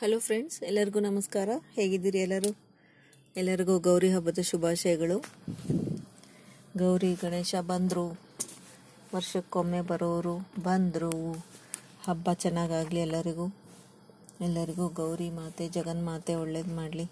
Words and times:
Hello 0.00 0.18
friends 0.18 0.62
ಎಲ್ಲರಿಗೂ 0.62 1.00
ನಮಸ್ಕಾರ. 1.00 1.48
ಹೇಗಿದ್ದೀರಿ 1.74 2.18
ಎಲ್ಲರೂ? 2.18 2.56
ಎಲ್ಲರಿಗೂ 3.36 3.78
ಗೌರಿ 3.78 4.12
ಹಬ್ಬದ 4.12 4.38
ಶುಭಾಶಯಗಳು. 4.42 5.24
ಗೌರಿ, 6.78 7.14
ಗಣೇಶ 7.14 7.54
ಬಂದರು. 7.60 8.18
ವರ್ಷಕ್ಕೊಮ್ಮೆ 9.14 9.80
ಬರೋರು 9.80 10.48
ಬಂದರು. 10.62 11.32
ಹಬ್ಬ 12.04 12.32
ಚೆನ್ನಾಗಾಗಲಿ 12.32 13.00
ಎಲ್ಲರಿಗೂ. 13.00 13.46
ಎಲ್ಲರಿಗೂ 14.40 14.88
ಗೌರಿ 14.88 15.30
ಮಾತೆ 15.30 15.68
ಜಗನ್ಮಾತೆ 15.68 16.34
ಒಳ್ಳೇದು 16.34 16.76
ಮಾಡಲಿ. 16.76 17.10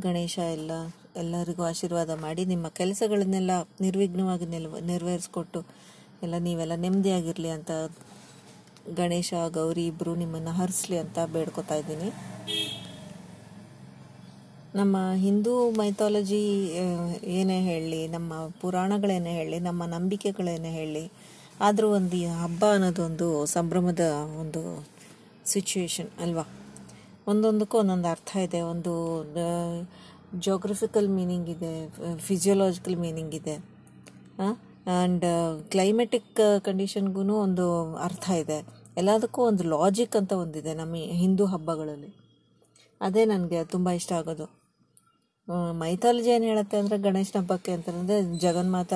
ಗಣೇಶ 0.00 0.38
ಎಲ್ಲ, 0.38 0.70
ಎಲ್ಲರಿಗೂ 1.16 1.62
ಆಶೀರ್ವಾದ 1.62 2.10
ಮಾಡಿ 2.10 2.44
ನಿಮ್ಮ 2.44 2.68
ಕೆಲಸಗಳನ್ನೆಲ್ಲ 2.68 3.50
ನಿರ್ವಿಘ್ನವಾಗಿ 3.80 4.46
ನೆರವ 4.46 4.78
ನೆರವೇರಿಸ್ಕೊಟ್ಟು 4.78 5.64
ಎಲ್ಲ 6.22 6.34
ನೀವೆಲ್ಲ 6.38 6.74
ನೆಮ್ಮದಿಯಾಗಿರಲಿ 6.74 7.48
ಅಂತ 7.48 7.70
ಗಣೇಶ, 9.00 9.34
ಗೌರಿ 9.50 9.86
ಇಬ್ಬರು 9.86 10.14
ನಿಮ್ಮನ್ನು 10.14 10.52
ಹರಿಸ್ಲಿ 10.60 10.98
ಅಂತ 10.98 11.18
ಬೇಡ್ಕೊತಾ 11.34 11.74
ಇದ್ದೀನಿ. 11.74 12.08
ನಮ್ಮ 14.80 14.96
ಹಿಂದೂ 15.14 15.70
ಮೈಥಾಲಜಿ 15.70 16.42
ಏನೇ 17.38 17.58
ಹೇಳಲಿ 17.60 18.02
ನಮ್ಮ 18.08 18.32
ಪುರಾಣಗಳೇನೇ 18.60 19.32
ಹೇಳಿ, 19.32 19.58
ನಮ್ಮ 19.58 19.86
ನಂಬಿಕೆಗಳೇನೇ 19.86 20.72
ಹೇಳಿ, 20.80 21.04
ಆದರೂ 21.60 21.88
ಒಂದು 21.98 22.20
ಹಬ್ಬ 22.42 22.64
ಅನ್ನೋದೊಂದು 22.72 23.28
ಸಂಭ್ರಮದ 23.46 24.04
ಒಂದು 24.42 24.62
ಸಿಚುವೇಶನ್ 25.46 26.10
ಅಲ್ವಾ? 26.20 26.44
ಒಂದೊಂದಕ್ಕೂ 27.26 27.78
ಒಂದೊಂದು 27.78 28.08
ಅರ್ಥ 28.08 28.30
ಇದೆ, 28.46 28.60
ಒಂದು 28.60 28.94
ಜೋಗ್ರಫಿಕಲ್ 30.46 31.08
ಮೀನಿಂಗ್ 31.08 31.48
ಇದೆ 31.48 31.72
ಫಿಸಿಯೋಲಾಜಿಕಲ್ 32.18 32.96
ಮೀನಿಂಗ್ 32.96 33.34
ಇದೆ 33.34 33.56
ಆ್ಯಂಡ್ 34.86 35.24
ಕ್ಲೈಮೆಟಿಕ್ 35.72 36.40
ಕಂಡೀಷನ್ಗೂ 36.64 37.22
ಒಂದು 37.36 37.66
ಅರ್ಥ 37.98 38.26
ಇದೆ. 38.42 38.58
ಎಲ್ಲದಕ್ಕೂ 38.96 39.40
ಒಂದು 39.42 39.62
ಲಾಜಿಕ್ 39.64 40.16
ಅಂತ 40.16 40.32
ಒಂದಿದೆ 40.42 40.72
ನಮ್ಮ 40.74 40.96
ಹಿಂದೂ 41.22 41.44
ಹಬ್ಬಗಳಲ್ಲಿ. 41.46 42.10
ಅದೇ 43.00 43.22
ನನಗೆ 43.24 43.60
ತುಂಬ 43.64 43.88
ಇಷ್ಟ 43.90 44.12
ಆಗೋದು. 44.12 44.46
ಮೈಥಾಲಜಿ 45.80 46.30
ಏನು 46.30 46.44
ಹೇಳುತ್ತೆ 46.44 46.76
ಅಂದರೆ 46.80 46.96
ಗಣೇಶನ 46.98 47.36
ಹಬ್ಬಕ್ಕೆ 47.40 47.72
ಅಂತಂದರೆ 47.72 48.38
ಜಗನ್ಮಾತ 48.38 48.92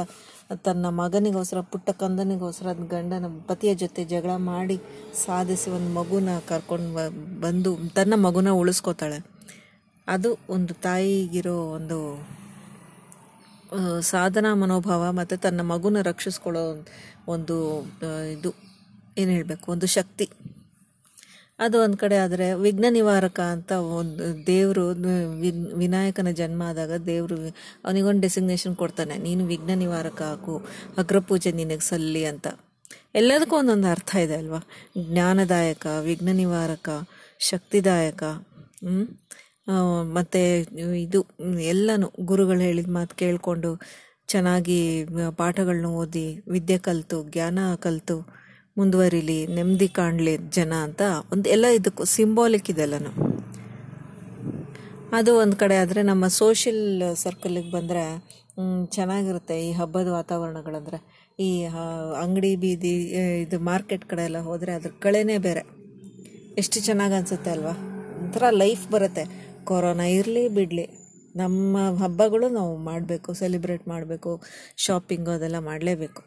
ತನ್ನ 0.67 0.87
ಮಗನಿಗೋಸ್ಕರ, 1.01 1.61
ಪುಟ್ಟ 1.73 1.91
ಕಂದನಿಗೋಸ್ಕರ 1.91 2.73
ಗಂಡನ 2.93 3.27
ಪತಿಯ 3.49 3.73
ಜೊತೆ 3.75 4.05
ಜಗಳ 4.05 4.35
ಮಾಡಿ 4.37 4.77
ಸಾಧಿಸಿ 5.25 5.69
ಒಂದು 5.71 5.91
ಮಗುನ 5.95 6.39
ಕರ್ಕೊಂಡು 6.49 6.93
ಬಂದು 7.41 7.73
ತನ್ನ 7.95 8.15
ಮಗುನ 8.27 8.53
ಉಳಿಸ್ಕೋತಾಳೆ. 8.61 9.19
ಅದು 10.07 10.31
ಒಂದು 10.49 10.75
ತಾಯಿಗಿರೋ 10.75 11.57
ಒಂದು 11.79 11.99
ಸಾಧನಾ 14.03 14.51
ಮನೋಭಾವ 14.55 15.03
ಮತ್ತು 15.13 15.37
ತನ್ನ 15.37 15.61
ಮಗುನ 15.73 16.03
ರಕ್ಷಿಸ್ಕೊಳ್ಳೋ 16.03 16.65
ಒಂದು 17.35 17.57
ಇದು 18.35 18.51
ಏನು 19.19 19.31
ಹೇಳಬೇಕು, 19.31 19.67
ಒಂದು 19.75 19.87
ಶಕ್ತಿ. 19.97 20.27
ಅದು 21.59 21.77
ಒಂದು 21.85 21.97
ಕಡೆ 21.97 22.17
ಆದರೆ 22.17 22.47
ವಿಘ್ನ 22.65 22.89
ನಿವಾರಕ 22.91 23.39
ಅಂತ 23.55 23.71
ಒಂದು 23.99 24.25
ದೇವರು 24.47 24.85
ವಿನಾಯಕನ 25.83 26.31
ಜನ್ಮ 26.41 26.63
ಆದಾಗ 26.71 26.97
ದೇವರು 27.07 27.37
ಅವನಿಗೊಂದು 27.85 28.23
ಡೆಸಿಗ್ನೇಷನ್ 28.23 28.77
ಕೊಡ್ತಾನೆ. 28.77 29.15
ನೀನು 29.19 29.45
ವಿಘ್ನ 29.47 29.75
ನಿವಾರಕ 29.83 30.21
ಹಾಕು, 30.23 30.55
ಅಗ್ರಪೂಜೆ 30.99 31.53
ನಿನಗೆ 31.53 31.87
ಸಲ್ಲಿ 31.89 32.23
ಅಂತ. 32.25 32.47
ಎಲ್ಲದಕ್ಕೂ 33.15 33.57
ಒಂದೊಂದು 33.57 33.89
ಅರ್ಥ 33.89 34.11
ಇದೆ 34.27 34.37
ಅಲ್ವಾ? 34.43 34.61
ಜ್ಞಾನದಾಯಕ, 35.09 35.87
ವಿಘ್ನ 36.09 36.33
ನಿವಾರಕ, 36.43 36.89
ಶಕ್ತಿದಾಯಕ 37.41 38.23
ಮತ್ತು 40.17 40.41
ಇದು, 41.05 41.21
ಎಲ್ಲನೂ 41.73 42.07
ಗುರುಗಳು 42.25 42.61
ಹೇಳಿದ 42.61 42.91
ಮಾತು 42.91 43.15
ಕೇಳಿಕೊಂಡು 43.17 43.71
ಚೆನ್ನಾಗಿ 44.29 44.81
ಪಾಠಗಳನ್ನ 45.37 45.91
ಓದಿ, 46.03 46.27
ವಿದ್ಯೆ 46.49 46.79
ಕಲಿತು, 46.79 47.19
ಜ್ಞಾನ 47.35 47.59
ಕಲಿತು, 47.81 48.17
ಮುಂದುವರಿಲಿ, 48.77 49.39
ನೆಮ್ಮದಿ 49.57 49.89
ಕಾಣಲಿ 49.99 50.35
ಜನ 50.57 50.73
ಅಂತ 50.87 51.03
ಒಂದು 51.33 51.47
ಎಲ್ಲ 51.49 51.67
ಇದಕ್ಕೂ 51.79 52.05
ಸಿಂಬಾಲಿಕ್ 52.17 52.69
ಇದೆಲ್ಲನು. 52.71 53.13
ಅದು 55.19 55.31
ಒಂದು 55.43 55.57
ಕಡೆ 55.57 55.77
ಆದರೆ 55.77 56.01
ನಮ್ಮ 56.03 56.25
ಸೋಷಿಯಲ್ 56.39 56.85
ಸರ್ಕಲಿಗೆ 57.23 57.71
ಬಂದರೆ 57.71 58.03
ಚೆನ್ನಾಗಿರುತ್ತೆ 58.91 59.57
ಈ 59.69 59.71
ಹಬ್ಬದ 59.73 60.09
ವಾತಾವರಣಗಳಂದರೆ 60.09 60.99
ಈ 61.39 61.49
ಅಂಗಡಿ 62.23 62.57
ಬೀದಿ 62.57 62.93
ಇದು 63.43 63.59
ಮಾರ್ಕೆಟ್ 63.71 64.05
ಕಡೆ 64.05 64.23
ಎಲ್ಲ 64.23 64.41
ಹೋದರೆ 64.49 64.73
ಅದ್ರ 64.73 64.91
ಕಳೆನೇ 65.01 65.37
ಬೇರೆ. 65.39 65.63
ಎಷ್ಟು 66.59 66.79
ಚೆನ್ನಾಗಿ 66.81 67.15
ಅನಿಸುತ್ತೆ 67.15 67.51
ಅಲ್ವಾ? 67.51 67.75
ಒಂಥರ 68.23 68.45
ಲೈಫ್ 68.63 68.85
ಬರುತ್ತೆ. 68.93 69.25
ಕೊರೋನಾ 69.67 70.07
ಇರಲಿ 70.19 70.45
ಬಿಡಲಿ. 70.49 70.87
ನಮ್ಮ 71.35 71.77
ಹಬ್ಬಗಳು 72.03 72.47
ನಾವು 72.49 72.77
ಮಾಡಬೇಕು 72.89 73.31
ಸೆಲೆಬ್ರೇಟ್ 73.35 73.85
ಮಾಡಬೇಕು 73.89 74.31
ಶಾಪಿಂಗು 74.85 75.31
ಅದೆಲ್ಲ 75.31 75.59
ಮಾಡಲೇಬೇಕು. 75.69 76.23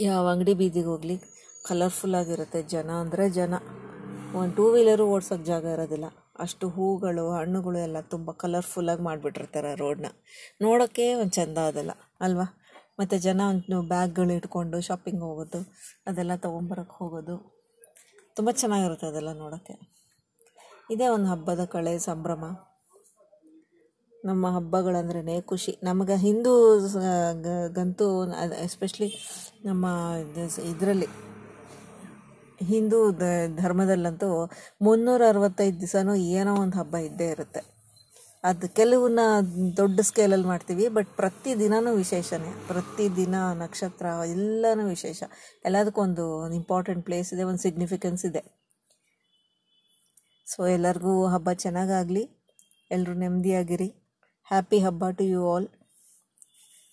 ಯಾವ 0.00 0.24
ಅಂಗಡಿ 0.32 0.54
ಬೀದಿಗೆ 0.60 0.88
ಹೋಗಲಿ 0.92 1.16
ಕಲರ್ಫುಲ್ಲಾಗಿರುತ್ತೆ 1.64 2.62
ಜನ 2.74 2.90
ಅಂದರೆ 3.02 3.24
ಜನ. 3.38 3.54
ಒಂದು 4.40 4.52
ಟೂ 4.56 4.64
ವೀಲರು 4.72 5.04
ಓಡ್ಸೋಕ್ಕೆ 5.14 5.46
ಜಾಗ 5.46 5.64
ಇರೋದಿಲ್ಲ. 5.76 6.08
ಅಷ್ಟು 6.44 6.66
ಹೂಗಳು, 6.68 7.24
ಹಣ್ಣುಗಳು 7.38 7.78
ಎಲ್ಲ 7.78 7.98
ತುಂಬ 8.00 8.30
ಕಲರ್ಫುಲ್ಲಾಗಿ 8.42 9.02
ಮಾಡಿಬಿಟ್ಟಿರ್ತಾರೆ 9.02 9.70
ರೋಡ್ನ 9.74 10.08
ನೋಡೋಕ್ಕೆ 10.62 11.06
ಒಂದು 11.14 11.30
ಚೆಂದ 11.30 11.58
ಅದೆಲ್ಲ, 11.70 11.92
ಅಲ್ವಾ? 12.20 12.46
ಮತ್ತು 13.00 13.16
ಜನ 13.18 13.40
ಒಂದು 13.52 13.76
ಬ್ಯಾಗ್ಗಳು 13.88 14.32
ಇಟ್ಕೊಂಡು 14.32 14.80
ಶಾಪಿಂಗ್ 14.80 15.22
ಹೋಗೋದು, 15.22 15.60
ಅದೆಲ್ಲ 16.06 16.36
ತೊಗೊಂಬರಕ್ಕೆ 16.46 16.96
ಹೋಗೋದು. 17.00 17.36
ತುಂಬ 18.36 18.50
ಚೆನ್ನಾಗಿರುತ್ತೆ 18.50 19.06
ಅದೆಲ್ಲ 19.06 19.32
ನೋಡೋಕ್ಕೆ 19.32 19.74
ಇದೇ 20.90 21.08
ಒಂದು 21.08 21.26
ಹಬ್ಬದ 21.26 21.64
ಕಳೆ 21.64 21.98
ಸಂಭ್ರಮ. 21.98 22.44
ನಮ್ಮ 24.24 24.46
ಹಬ್ಬಗಳಂದ್ರೇ 24.50 25.40
ಖುಷಿ. 25.40 25.78
ನಮಗೆ 25.82 26.16
ಹಿಂದೂ 26.16 26.78
ಗಂತೂ 27.72 28.32
ಎಸ್ಪೆಷಲಿ 28.62 29.10
ನಮ್ಮ 29.64 29.86
ಇದರಲ್ಲಿ 30.64 31.06
ಹಿಂದೂ 32.64 33.10
ಧರ್ಮದಲ್ಲಂತೂ 33.56 34.50
ಮುನ್ನೂರ 34.82 35.22
ಅರವತ್ತೈದು 35.28 35.80
ದಿವಸನೂ 35.80 36.14
ಏನೋ 36.14 36.56
ಒಂದು 36.56 36.78
ಹಬ್ಬ 36.78 36.96
ಇದ್ದೇ 36.96 37.28
ಇರುತ್ತೆ. 37.28 37.62
ಅದು 38.44 38.74
ಕೆಲವನ್ನ 38.74 39.20
ದೊಡ್ಡ 39.76 40.00
ಸ್ಕೇಲಲ್ಲಿ 40.00 40.46
ಮಾಡ್ತೀವಿ 40.46 40.88
ಬಟ್ 40.88 41.08
ಪ್ರತಿ 41.16 41.58
ದಿನವೂ 41.58 41.94
ವಿಶೇಷನೇ. 41.94 42.64
ಪ್ರತಿ 42.66 43.16
ದಿನ, 43.16 43.34
ನಕ್ಷತ್ರ, 43.54 44.06
ಎಲ್ಲನೂ 44.26 44.86
ವಿಶೇಷ. 44.86 45.22
ಎಲ್ಲದಕ್ಕೂ 45.64 46.00
ಒಂದು 46.00 46.52
ಇಂಪಾರ್ಟೆಂಟ್ 46.52 47.04
ಪ್ಲೇಸ್ 47.04 47.34
ಇದೆ, 47.34 47.42
ಒಂದು 47.42 47.58
ಸಿಗ್ನಿಫಿಕೆನ್ಸ್ 47.58 48.24
ಇದೆ. 48.24 48.59
ಸೊ 50.50 50.60
ಎಲ್ಲರಿಗೂ 50.76 51.12
ಹಬ್ಬ 51.34 51.52
ಚೆನ್ನಾಗಾಗಲಿ. 51.64 52.22
ಎಲ್ಲರೂ 52.90 53.14
ನೆಮ್ಮದಿಯಾಗಿರಿ. 53.22 53.88
ಹ್ಯಾಪಿ 54.48 54.78
ಹಬ್ಬ 54.86 55.10
ಟು 55.18 55.24
ಯು 55.32 55.42
ಆಲ್ 55.52 55.68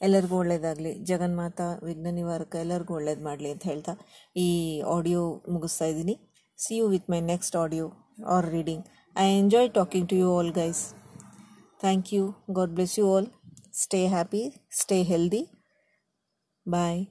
ಎಲ್ಲರಿಗೂ 0.02 0.36
ಒಳ್ಳೇದಾಗಲಿ. 0.42 0.92
ಜಗನ್ಮಾತ 1.10 1.62
ವಿಘ್ನ 1.86 2.10
ನಿವಾರಕ 2.18 2.56
ಎಲ್ಲರಿಗೂ 2.64 2.94
ಒಳ್ಳೇದು 3.00 3.24
ಮಾಡಲಿ 3.28 3.50
ಅಂತ 3.54 3.66
ಹೇಳ್ತಾ 3.72 3.94
ಈ 4.36 4.48
ಆಡಿಯೋ 4.96 5.24
ಮುಗಿಸ್ತಾ 5.54 5.88
ಇದ್ದೀನಿ. 5.92 6.16
See 6.60 6.76
you 6.80 6.86
with 6.94 7.10
my 7.14 7.22
next 7.32 7.58
audio 7.64 7.88
or 8.36 8.48
reading 8.56 8.86
I 9.16 9.28
enjoy 9.42 9.70
talking 9.76 10.08
to 10.12 10.18
you 10.24 10.30
all 10.38 10.54
guys 10.62 10.84
thank 11.80 12.10
you 12.16 12.24
god 12.58 12.74
bless 12.78 12.96
you 13.00 13.06
all 13.16 13.28
stay 13.82 14.00
happy 14.14 14.44
stay 14.80 14.98
healthy 15.12 15.42
bye 16.66 17.02